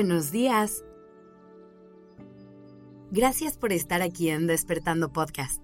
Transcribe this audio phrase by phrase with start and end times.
[0.00, 0.82] Buenos días.
[3.10, 5.62] Gracias por estar aquí en Despertando Podcast.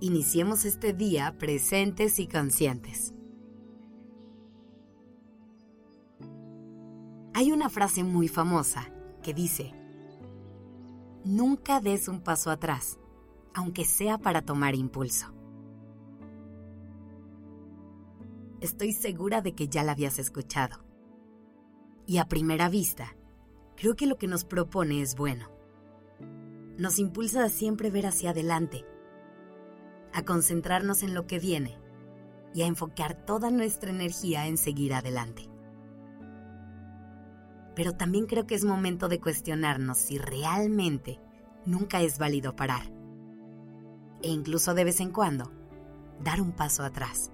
[0.00, 3.14] Iniciemos este día presentes y conscientes.
[7.34, 8.90] Hay una frase muy famosa
[9.22, 9.72] que dice,
[11.24, 12.98] Nunca des un paso atrás,
[13.54, 15.32] aunque sea para tomar impulso.
[18.60, 20.91] Estoy segura de que ya la habías escuchado
[22.06, 23.16] y a primera vista,
[23.76, 25.50] creo que lo que nos propone es bueno.
[26.78, 28.84] Nos impulsa a siempre ver hacia adelante,
[30.12, 31.78] a concentrarnos en lo que viene
[32.54, 35.48] y a enfocar toda nuestra energía en seguir adelante.
[37.74, 41.18] Pero también creo que es momento de cuestionarnos si realmente
[41.64, 42.92] nunca es válido parar.
[44.22, 45.50] E incluso de vez en cuando,
[46.22, 47.30] dar un paso atrás.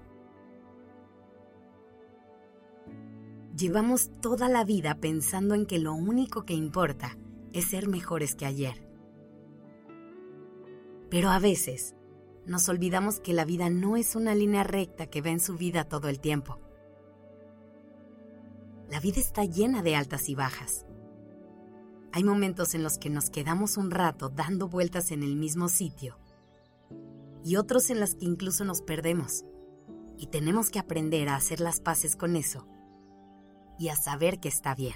[3.59, 7.17] Llevamos toda la vida pensando en que lo único que importa
[7.51, 8.87] es ser mejores que ayer.
[11.09, 11.93] Pero a veces
[12.45, 15.83] nos olvidamos que la vida no es una línea recta que va en su vida
[15.83, 16.57] todo el tiempo.
[18.89, 20.85] La vida está llena de altas y bajas.
[22.13, 26.17] Hay momentos en los que nos quedamos un rato dando vueltas en el mismo sitio
[27.43, 29.43] y otros en los que incluso nos perdemos.
[30.17, 32.65] Y tenemos que aprender a hacer las paces con eso
[33.79, 34.95] y a saber que está bien.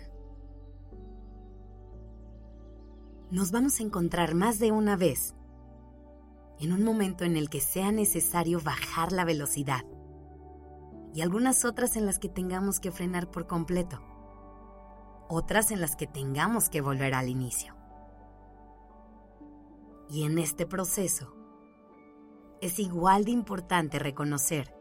[3.32, 5.34] Nos vamos a encontrar más de una vez
[6.60, 9.84] en un momento en el que sea necesario bajar la velocidad
[11.16, 14.02] y algunas otras en las que tengamos que frenar por completo,
[15.30, 17.76] otras en las que tengamos que volver al inicio.
[20.10, 21.34] Y en este proceso
[22.62, 24.76] es igual de importante reconocer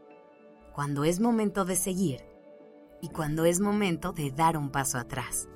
[0.73, 2.32] cuando es momento de seguir
[3.03, 5.49] y cuando es momento de dar un paso atrás.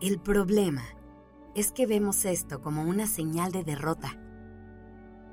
[0.00, 0.84] El problema
[1.56, 4.16] es que vemos esto como una señal de derrota.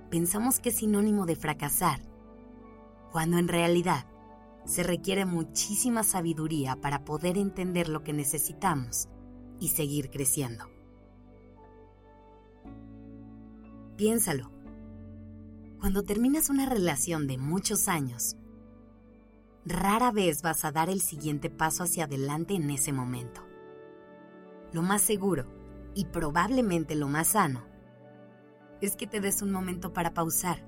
[0.10, 2.02] Pensamos que es sinónimo de fracasar,
[3.12, 4.08] cuando en realidad
[4.66, 9.08] se requiere muchísima sabiduría para poder entender lo que necesitamos
[9.60, 10.66] y seguir creciendo.
[13.98, 14.52] Piénsalo.
[15.80, 18.36] Cuando terminas una relación de muchos años,
[19.68, 23.42] rara vez vas a dar el siguiente paso hacia adelante en ese momento.
[24.72, 25.46] Lo más seguro,
[25.94, 27.66] y probablemente lo más sano,
[28.82, 30.66] es que te des un momento para pausar,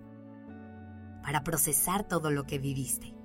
[1.23, 3.15] para procesar todo lo que viviste,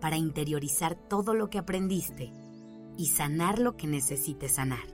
[0.00, 2.32] para interiorizar todo lo que aprendiste
[2.96, 4.86] y sanar lo que necesites sanar.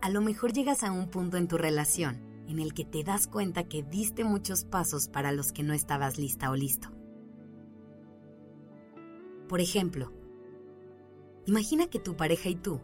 [0.00, 3.26] A lo mejor llegas a un punto en tu relación en el que te das
[3.26, 6.90] cuenta que diste muchos pasos para los que no estabas lista o listo.
[9.48, 10.12] Por ejemplo,
[11.46, 12.80] imagina que tu pareja y tú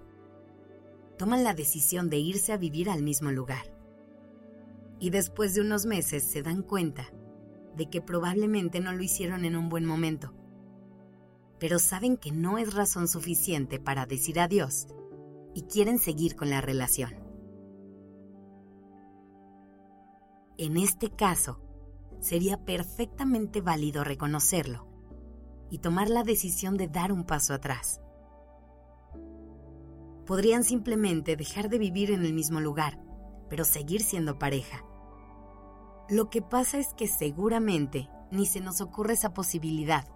[1.18, 3.76] toman la decisión de irse a vivir al mismo lugar.
[4.98, 7.12] Y después de unos meses se dan cuenta
[7.76, 10.32] de que probablemente no lo hicieron en un buen momento.
[11.58, 14.86] Pero saben que no es razón suficiente para decir adiós
[15.54, 17.31] y quieren seguir con la relación.
[20.58, 21.60] En este caso,
[22.20, 24.86] sería perfectamente válido reconocerlo
[25.70, 28.00] y tomar la decisión de dar un paso atrás.
[30.26, 33.00] Podrían simplemente dejar de vivir en el mismo lugar,
[33.48, 34.84] pero seguir siendo pareja.
[36.08, 40.06] Lo que pasa es que seguramente ni se nos ocurre esa posibilidad,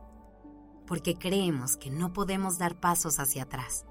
[0.86, 3.86] porque creemos que no podemos dar pasos hacia atrás.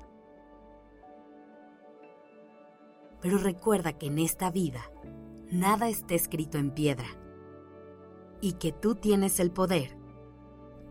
[3.21, 4.81] Pero recuerda que en esta vida
[5.51, 7.07] nada está escrito en piedra
[8.41, 9.97] y que tú tienes el poder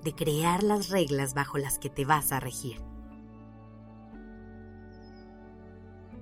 [0.03, 2.81] de crear las reglas bajo las que te vas a regir.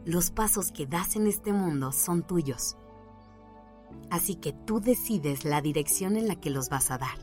[0.04, 2.76] Los pasos que das en este mundo son tuyos,
[4.10, 7.18] así que tú decides la dirección en la que los vas a dar.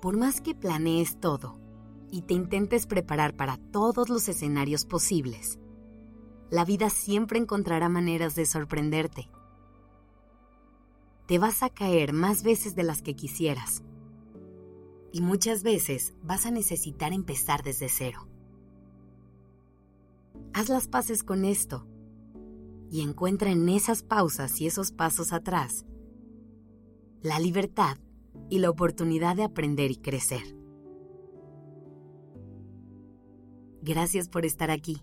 [0.00, 1.58] Por más que planees todo
[2.12, 5.58] y te intentes preparar para todos los escenarios posibles,
[6.50, 9.28] la vida siempre encontrará maneras de sorprenderte.
[11.26, 13.82] Te vas a caer más veces de las que quisieras.
[15.12, 18.28] Y muchas veces vas a necesitar empezar desde cero.
[20.52, 21.86] Haz las paces con esto
[22.90, 25.84] y encuentra en esas pausas y esos pasos atrás
[27.22, 27.98] la libertad
[28.50, 30.56] y la oportunidad de aprender y crecer.
[33.82, 35.02] Gracias por estar aquí.